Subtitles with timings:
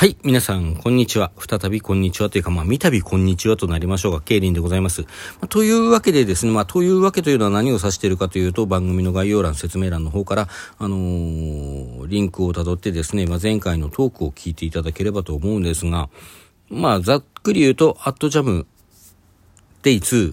[0.00, 0.16] はい。
[0.24, 1.30] 皆さん、こんにちは。
[1.36, 5.02] 再びこんにちはというか、まあ、三度こんにちはとなりましょうが、ケイリンでございます。
[5.02, 5.08] ま
[5.42, 16.08] あ、というわけでですね、まあ、というわけというのは何を指しているかというと、番組の概要欄、説明欄の方から、あのー、リンクを辿ってですね、まあ、前回のトークを聞いていただければと思うんですが、
[16.70, 18.66] まあ、ざっくり言うと、アットジャム、
[19.82, 20.32] デイ2、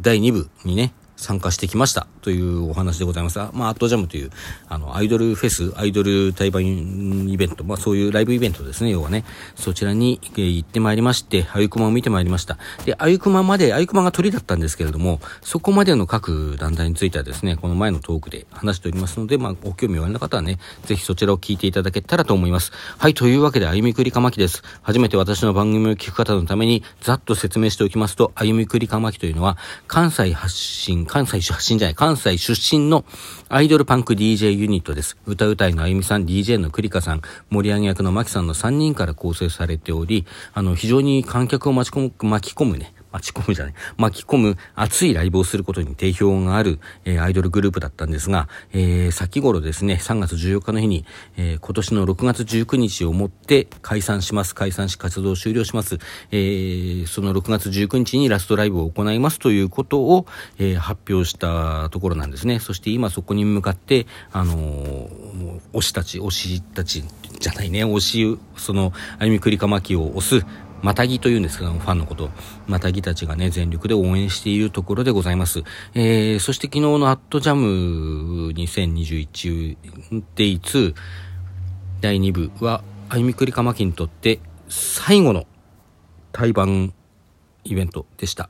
[0.00, 4.30] 第2部にね、参加してきましたというお話でございますが、まあ、アットジャムという、
[4.68, 12.58] あの、アイドルフェス、アイドル対バンイベント、まあ、そういうライブイベントですね、要はね、そちらに行ってまいりまして、あゆくまを見てまいりました。
[12.84, 22.72] で、あゆくままで、あゆくまが鳥だったんですけれども、そこまでの各団体についてはですね、この前のトークで話しておりますので、まあ、ご興味おありの方はね、ぜひそちらを聞いていただけたらと思います。
[22.98, 24.62] はい、というわけで、あゆみくりかまきです。
[24.82, 29.56] 初めて私の番組を聞く方のために、ざっと説明しておきますと、あゆみくりかまきというのは、
[29.86, 33.04] 関西発信、関西出身じゃない、関西出身の
[33.48, 35.16] アイドルパンク DJ ユニットです。
[35.26, 40.24] 歌うたいのあゆみさん、DJ のクリカさん、盛り上げ役のまきさんの3人から構成されており、
[40.54, 51.04] あの、非常に観客を巻き込む、巻き込むね、巻き込むじゃない、巻き込む熱いライブをすることに定評がある、えー、アイドルグループだったんですが、えー、先頃ですね、3月14日の日に、
[51.36, 54.54] えー、今年の6月19日をもって解散します。
[54.54, 55.98] 解散し活動を終了します。
[56.30, 60.26] えー、その6月19日にラストライブを行いますということを、
[60.58, 62.60] えー、発表したところなんですね。
[62.60, 67.04] そして今そこに向かって、あのー、推したち、推したち
[67.38, 70.46] じゃないね、推し、その、あゆみくりかまきを推す、
[70.82, 72.30] またぎというんですけども、ファンのこと。
[72.66, 75.62] またぎたちがね、全力で応援しているところでございます。
[75.94, 79.76] えー、そして昨日のアットジャム2021
[80.36, 80.94] デイ2
[82.00, 84.38] 第2部は、あゆみくりかまきにとって
[84.68, 85.46] 最後の
[86.32, 86.94] 対バン
[87.64, 88.48] イベントでした。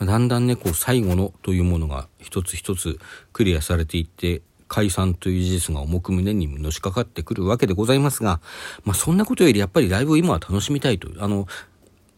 [0.00, 2.98] だんだんね、こう最後のというものが一つ一つ
[3.32, 4.42] クリアされていって、
[4.74, 8.40] 解散という事実が重く胸にのしかかってくるわけでございますが、
[8.82, 11.46] まあそんなことよりやっぱりライブを今は楽しみたいという、あの、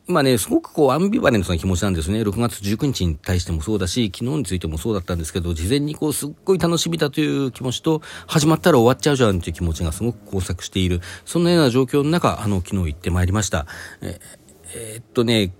[0.09, 2.23] 今ね、すごくこうアンビバレントな気持ちなんですね。
[2.23, 11.03] 6月19日に対してもそうだし、昨日についてもそうだったんですけど、事前にこうすっごい楽しみだという気持ちと、始まったら終わっちゃうじゃんという気持ちがすごく交錯している。
[11.27, 13.67] そんなような状況の中、あの、昨日行ってまいりました。
[14.01, 14.19] え
[14.75, 15.53] えー、っとね、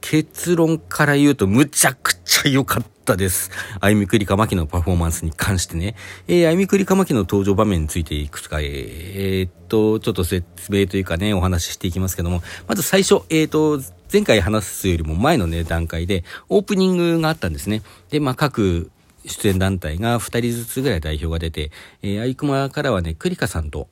[0.00, 3.50] 結論から言うとむちゃくちゃ良かったです。
[3.80, 5.94] あゆみくりかまきのパフォーマンスに関してね。
[6.26, 13.80] えー、あゆみくりかまきの登場場面についていくつか、えー、っと、ちょっと説明というかね、お話ししていきますけども、まず最初、えー、っと、
[14.12, 17.82] 前回話すよりも前のね、段階で、オープニングがあったんですね。
[18.10, 18.90] で、まあ、各
[19.26, 21.70] 出演団体が2人ずつぐらい代表が出て、
[22.02, 23.88] えー、あゆくまからはね、くりかさんと、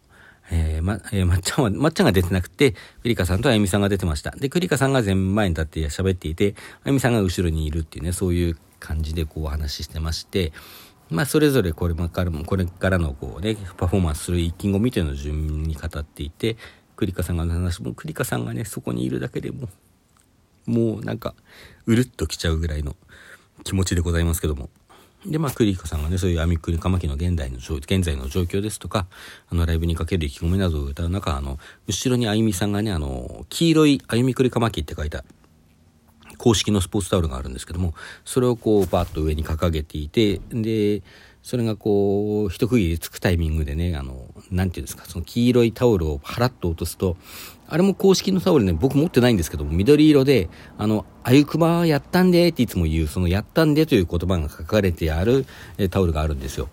[0.51, 4.33] えー、ま、えー、まっちゃんは、まっちゃんが出てなくて、クリカさんとあゆみさんが出てました。
[4.33, 10.53] で、クリカさんが前前に立って喋っていて、あゆみさんが後ろにいるっていうね、そういう感じでこうお話ししてまして、
[11.09, 16.57] まあ、それぞれこれからも、これからのこうね、パフォーマンスする意気込みというのを順に語っていて、
[16.97, 19.69] クリカさんが話も、クリカさんがね、そこにいるだけでも、
[20.67, 21.35] もうなんか、
[21.87, 22.97] うるっときちゃうぐらいの
[23.65, 24.71] 気持ちでございますけども。
[25.27, 29.07] で、まあ、クリコさんがね、そういうアミクリカマキの現代の、現在の状況ですとか、
[29.51, 35.25] あの、ライブにかける意気込みなどを歌う中、あの、後ろにあゆみさんがね、あの、黄色いあゆみくりかまきって書いた、
[36.43, 37.95] 公式のスポーツタオルがあるんですけども、
[38.25, 41.05] それをこう、バッと上に掲げていて、で、
[41.41, 47.17] それがこう、一区切りつくタイミングでね、あの、なんていうんですか、その黄色いタオルをパラッと落とすと、
[47.69, 50.49] あれも公式のタオルね、僕持ってないんですけども、緑色で、
[50.79, 55.47] あの、あゆくまやったんでっていつも言う、そのやったんでという言葉が書かれてある
[55.91, 56.69] タオルがあるんですよ。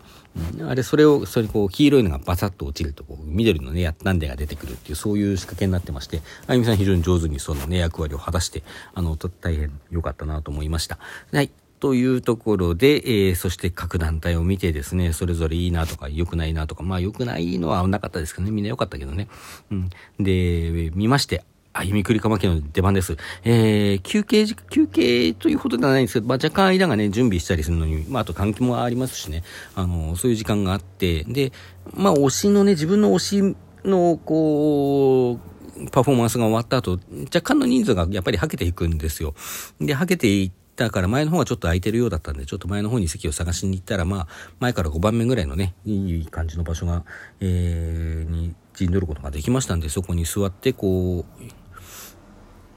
[0.67, 8.63] あれ、それを、それこう、黄色いのがバサッと落ちると、こう、緑のね、やったんでが出てくるっていう、そういう仕掛けになってまして、あゆみさん非常に上手にそのね、役割を果たして、
[8.94, 11.00] あの、大変良かったなと思いました。
[11.31, 11.51] はい。
[11.79, 19.29] というところで、えー、そして各団体を見てですね、それぞれいいなとか良くないなとか、まあ良くないのはなかったですけどね、みんな良かったけどね。
[19.72, 19.89] うん。
[20.19, 23.16] で、見まして、あゆみくりかまきの出番です。
[23.44, 29.44] えー、休憩時、休憩というほどではないんですけど、まあ、若干間がね、準備したりするのに、まあ、あと換気もありますしね、
[29.75, 31.52] あの、そういう時間があって、で、
[31.94, 33.56] まあ、推しのね、自分の推し
[33.86, 35.39] の、こ
[35.77, 39.36] う、パフォーマンスが終わった後、若干の人数がやっぱりはけていくんですよ。
[39.80, 44.27] で、はけていったから前の方がちょっと空いてるようだったんで、ちょっと前の方に席を探しに行ったら、まあ、
[44.60, 47.06] 前から5番目ぐらいのね、いい感じの場所が、
[47.39, 51.44] えー、に陣取ることができましたんで、そこに座って、こう、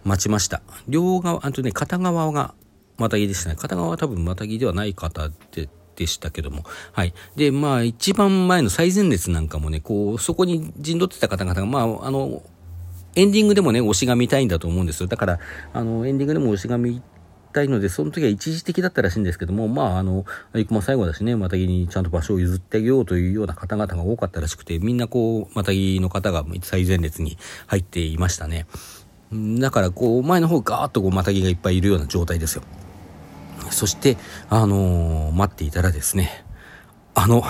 [0.05, 0.63] 待ちました。
[0.89, 2.55] 両側、あとね、片側が
[2.99, 3.57] またぎでしたね。
[3.57, 6.65] 片側は多分またぎではない方で、でしたけども。
[6.93, 7.13] はい。
[7.37, 12.43] で、まあ、一番前の最前列なんかもね、こう、そこに陣取ってた方々が、まあ、あの、
[13.15, 15.07] エンディングでもね、推しが見たいんだと思うんですよ。
[15.07, 15.39] だから、
[15.75, 17.03] あの、エンディングでも推しが見
[17.53, 28.67] たいので、その時は一時的だったらしいんですけども、まあ、あの、行くも最後だしね、またぎにちゃんと場所を譲ってあげようというような方々が多かったらしくて、みんなこう、またぎの方が最前列に入っていましたね。
[29.33, 32.63] だから、こう、前の方ガーッとこう、またぎがいっぱいいるような状態ですよ。
[33.71, 34.17] そして、
[34.51, 36.45] あのー、待っていたらですね、
[37.15, 37.43] あの、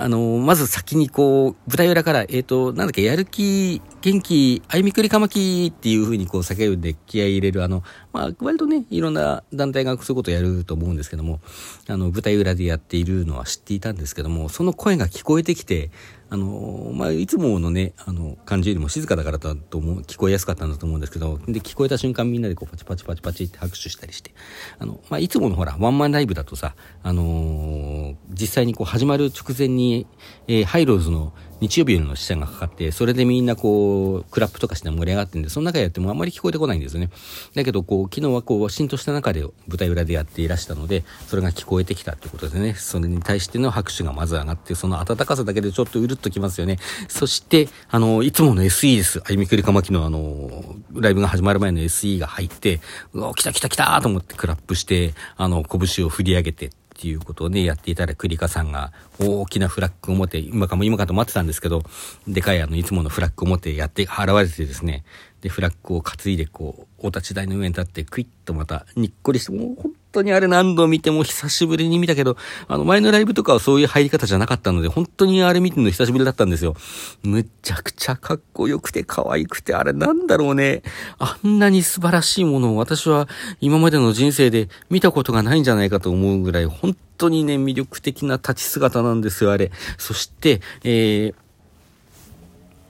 [0.00, 11.40] あの、まず先にこう、舞台裏から、えっ、ー、と、なんだっけ、やる気、元気、あいみくりかまきっていう風にこう叫んで気合い入れる、あの、まあ、割とね、いろんな団体がそういうことをやると思うんですけども、
[11.88, 15.90] あの、舞台裏でやっているのは知っていたんですけども、その声が聞こえてきて、
[16.30, 24.32] あの、まあ、いつものね、あの、感じよりも静かだからだと思う、聞こえやすかったんだと思うんですけど、で、聞こえた瞬間みんなでこう、パチパチパチパチって拍手したりして、
[24.78, 30.06] あの、まあ、いつものほら、ワンマンライブだとさ、あのー、実際にこう、始まる直前に、
[30.48, 37.10] えー、ハイローズの日曜日の死者がかかって、それでみんなこう、クラップとかして盛り上がってんで、その中でやってもあんまり聞こえてこないんですよね。
[37.54, 46.78] だけど、こう、昨日はこう、浸透した中で舞台裏でやっていらしたので、それが聞こえてきたってことでね、それに対しての拍手がまず上がって、その温かさだけでちょっとうるっときますよね。
[47.08, 49.20] そして、あの、いつもの SE です。
[49.20, 52.80] あゆみくりかまきのあの、ライブが始まる前の SE が入って、
[53.12, 61.84] うわ、来た来た来たと思ってクラップして、あの、拳を振り上げて、っていうことをね、やっていたら、クリカさんが大きなフラッグを持って、今かも今かと待ってたんですけど、
[62.26, 65.04] でかいあの、いつものフラッグを持ってやって、現れてですね、
[65.40, 76.74] で、フラッグを担いでこう、お立ち台の上に立って、クイッとまた、にっこりして、もう本当にあれ何度見ても久しぶりに見たけど、あの前のライブとかはそういう入り方じゃなかったので、本当にあれ見てるの久しぶりだったんですよ。
[77.22, 80.82] むちゃくちゃかっこよくて可愛くて、あれなんだろうね。
[81.18, 83.28] あんなに素晴らしいものを私は
[83.60, 89.70] 今までの人生で見たことがないんじゃないかと思うぐらい、本当にね、魅力的な立ち姿なんですよ、あれ。
[89.98, 91.34] そして、えー、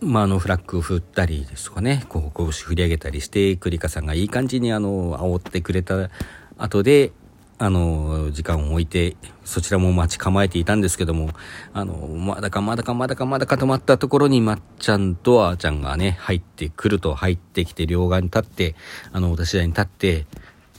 [0.01, 6.11] まあ、あの、フラッグを振ったりですとかね、こう、拳振り上げたりして、クリカさんがいい感じにあの、煽ってくれた
[6.59, 7.13] 後で、
[7.61, 11.31] あの、時間を置いて、そちらも待ち構えていたんですけども、
[11.73, 18.75] あの、まだかまだかまだかまだか止まったところにまっちゃんとあーちゃんがね、入ってくると入ってきて両側に立って、
[19.13, 20.27] あの、お立ち台に立って、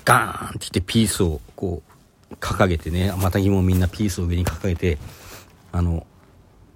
[0.05, 1.83] ガーンってきてピースをこ
[2.31, 4.97] う、掲げてね、またぎもみんなピースを上に掲げて、
[5.73, 6.05] あの、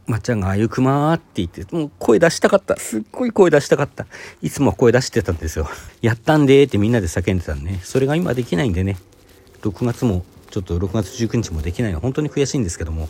[0.05, 2.75] まっちゃんがあゆくまーって言って、もう声出したかった。
[2.77, 4.05] すっごい声出したかった。
[4.41, 5.67] いつも声出してたんですよ。
[6.01, 7.79] やったんでーってみんなで叫んでたんでね。
[7.83, 8.97] それが今できないんでね。
[9.61, 13.07] 6月も、ちょっと6月19日もできないの本当に悔しいんですけども。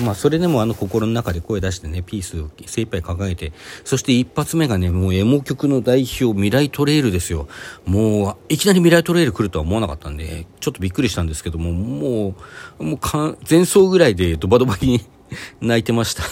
[0.00, 3.52] まあ、それでもあの心の中で声出してね、ピースを精一杯掲げて、
[3.84, 7.48] そして一発目がね、もうエモ曲の代表、未来トレイルですよ。
[7.84, 12.34] もう、いきなり未来トレイル来るとは思わなかったんで、ちょっとびっくりしたんですけども、も
[12.78, 15.00] う、もうか、前奏ぐらいでドバドバに
[15.60, 16.22] 泣いてました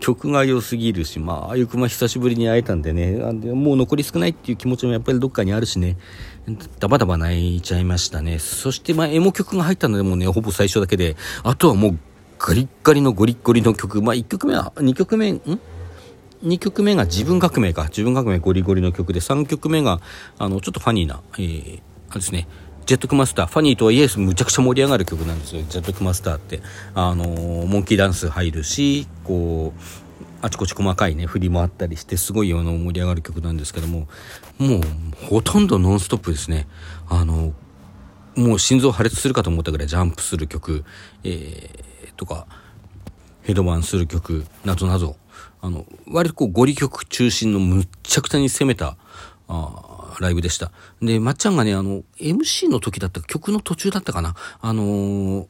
[0.00, 3.12] 曲が良すぎるし、まあ、あゆくま久しぶりに会えたんでね、
[3.54, 5.96] もう残り少ないっていう気持ちもやっぱりどっかにあるしね、
[6.78, 8.38] ダバダバ泣いちゃいましたね。
[8.38, 11.98] そして、まあ、エモ曲が入ったのでもうね、ほぼ最初だけで、あとはもう、
[12.38, 15.40] ガリッガリのゴリッゴリの曲、まあ、1曲目は、2曲目、ん
[16.44, 17.84] ？2曲目が自分革命か。
[17.84, 20.00] 自分革命ゴリゴリの曲で、3曲目が、
[20.38, 21.80] あの、ちょっとファニーな、えー、
[22.10, 22.48] あれですね、
[22.84, 26.60] ジェットクマスター、ファニーとはいえ、むちゃくちゃ盛り上がる曲なんですよ、ジェットクマスターって。
[26.94, 29.80] あのー、モンキーダンス入るし、こう、
[30.40, 34.08] あちこち細かいね、振りもあったりして、すごいあの盛り上がる曲なんですけども、
[34.58, 34.80] もう、
[35.26, 36.66] ほとんどノンストップですね。
[37.08, 37.54] あの、
[38.34, 40.84] もう心臓破裂するかと思ったぐらいジャンプする曲、
[41.22, 42.46] えー、とか、
[43.42, 45.16] ヘドバンする曲、などなど、
[45.60, 48.96] あの、割とこう、ゴリ曲中心のむっちゃくちゃに攻めた、
[49.46, 50.72] あライブでした。
[51.00, 54.34] で、まっちゃんがね、あの、MC の時だった曲の途中だったかな。
[54.60, 55.46] あのー、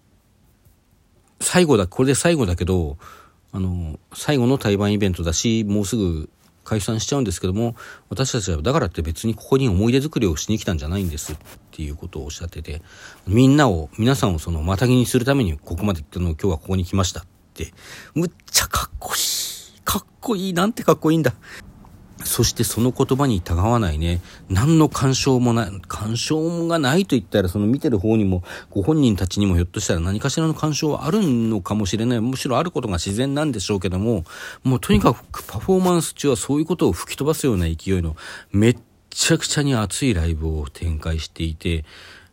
[1.40, 2.98] 最後だ、これで最後だけど、
[3.52, 6.30] あのー、最後の対バンイベントだし、もうすぐ
[6.64, 7.74] 解散しちゃうんですけども、
[8.08, 11.36] 私たちはだからって別にここに思い出作りをしに来たんじゃないんですっ
[11.72, 12.82] ていうことをおっしゃってて、
[13.26, 17.72] みんなを、皆さんをそのまたぎにするためにここまで行ったのを今日はここに来ましたって、
[18.14, 19.80] むっちゃかっこいい。
[19.84, 20.52] かっこいい。
[20.52, 21.34] なんてかっこいいんだ。
[22.32, 32.20] そしてその言葉にたがわないね、何の干渉もない、干渉がないと言ったらその見てる方にも、ご本人たちにもひょっとしたら何かしらの干渉はあるのかもしれない。
[32.22, 34.24] むしろあることが自然なんでしょうけども、
[34.64, 38.16] もうとにかくパフォーマンス中はそういうことを吹き飛ばすような勢いの、
[38.50, 38.78] めっ
[39.10, 41.84] ちゃくちゃに熱いライブを展開していて、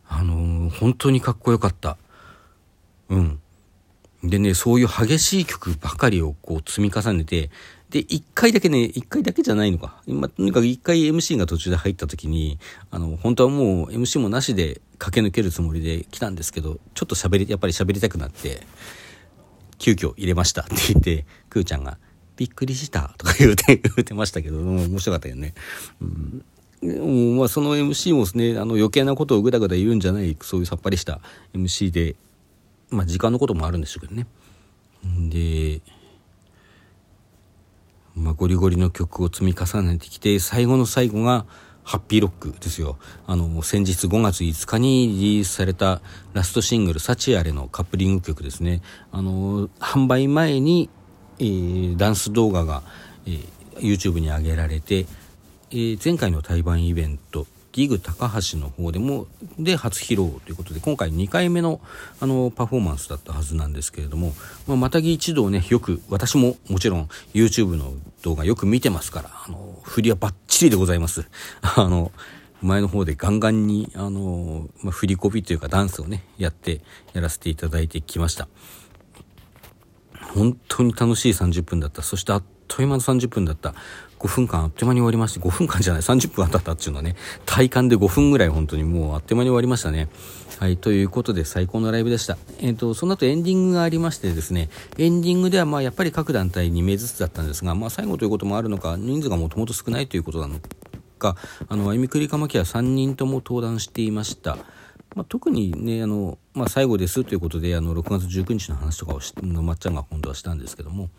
[0.08, 1.98] あのー、本当にかっこよかった。
[3.10, 3.40] うん。
[4.24, 7.50] でね、そういう激しい曲ばかりをこう積み重ねて、
[7.90, 10.02] で、一回だけね、一回だけじゃないのか。
[10.06, 12.60] 今、とにかく一回 MC が途中で入った時に、
[12.92, 18.62] あの、本当はもう MC もなしで駆け抜けるつもりで来たんですけど、ちょっと喋り、やっぱり喋りたくなって、
[19.80, 21.98] 急遽入れましたって言って、くーちゃんが、
[22.38, 25.56] びっくりしたとか言うて、 言うてましたけど、面白かったよね。
[26.02, 26.46] うん
[26.82, 31.20] もうまあその MC もですね、あの余計なことをぐだぐだ言うんじゃない、そういうさっぱりした
[31.54, 32.16] MC で、
[32.90, 34.28] まあ時間のこともあるんでしょうけどね。
[35.30, 35.82] で、
[38.20, 41.46] まあゴリゴリの曲を積み重ねてきて、最後の最後が、
[41.90, 43.00] ハッピーロックですよ。
[43.26, 46.02] あの、先日5月5日にリリースされた
[46.34, 48.84] ラストシングル、サチアレのカップリング曲ですね。
[49.12, 50.88] あの、販売前に、
[51.40, 52.84] えー、ダンス動画が、
[53.26, 53.48] えー、
[53.80, 55.08] YouTube に上げられて、
[55.72, 61.80] えー、前回の対バンイベント、ギグ高橋の方でも、で初披露ということで、今回2回目の
[62.20, 64.34] あのパフォーマンスだったはずなんですけれども、
[64.68, 71.28] まあ、またぎ一同ね、よく、私ももちろん YouTube の動画よく見てますから、あの、振りはバッチリでございます。
[71.62, 72.12] あの、
[72.62, 76.82] 前の方でガンガンに、あの、まあ、振り込みというかダンスをね、やって、
[77.14, 78.48] やらせていただいてきました。
[80.34, 82.02] 本当に楽しい30分だった。
[82.02, 83.74] そしてあっという間の30分だった。
[84.20, 90.10] 5分間あっという間に終わりまして、5分間じゃない、30分あったったっていうのはね、体感で5分ぐらい本当にもうあっという間に終わりましたね。
[90.60, 92.38] はい、ということで最高のライブでした。
[92.60, 100.60] えっ、ー、と、その後エンディングがありましてですね、エンディングではまあやっぱり各団体2名ずつだったんですが、まあ最後ということもあるのか、人数がもともと少ないということなの
[101.18, 101.38] か、
[101.70, 104.58] あの、あゆみくりかまきは3人とも登壇していました。
[105.16, 111.10] まあ、特にね、あの、まあ、最後ですということで、あの、6月19日の話とかを、のまっちゃんが今度はしたんですけども、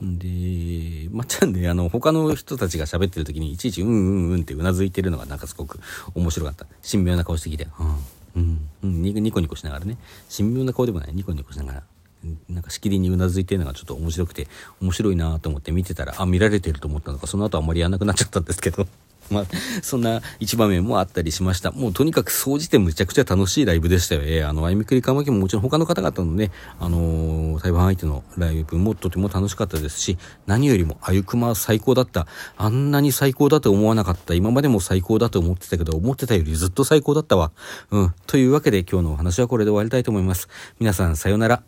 [0.00, 5.80] で、まっちゃんね、あの、他の人たちが喋ってる時に、いちいち、うんうんうんってうなずいてるのがなんかすごく
[6.14, 6.66] 面白かった。
[6.88, 7.66] 神妙な顔してきて、
[8.34, 9.98] うん、うん、ニコニコしながらね、
[10.34, 11.82] 神妙な顔でもない、ニコニコしながら、
[12.48, 14.46] なんかしきりにうなずいてるのがちょっと面白くて、
[14.80, 18.86] 面白いなと思って見てたら、あ、見られてると思ったのか、その後あんまりやんなくなっちゃったんですけど。
[19.30, 19.44] まあ、
[19.82, 21.72] そんな一場面もあったりしました。
[21.72, 24.22] もうとにかく総じてむちゃくちゃ楽しいライブでしたよ。
[24.24, 32.26] えー、あの、あゆみくりかまきももちろん他の方々のね、あのー、台湾相手のライブもとても楽しかったですし、何よりもあゆくまは最高だった。
[32.56, 34.34] あんなに最高だと思わなかった。
[34.34, 37.52] 今までも最高だと思ってたけど、思ってたよりずっと最高だったわ。
[37.90, 38.14] うん。
[38.26, 40.48] というわけで今日のお話はこれで終わりたいと思います。
[40.78, 41.62] 皆さんさようなら。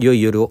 [0.00, 0.46] 良い夜を